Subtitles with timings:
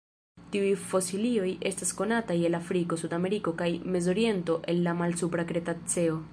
[0.53, 6.21] Tiuj fosilioj estas konataj el Afriko, Sudameriko, kaj Mezoriento el la Malsupra Kretaceo.